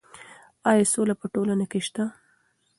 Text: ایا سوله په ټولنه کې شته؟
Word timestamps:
ایا 0.69 0.85
سوله 0.93 1.13
په 1.21 1.25
ټولنه 1.33 1.65
کې 1.71 1.79
شته؟ 1.87 2.03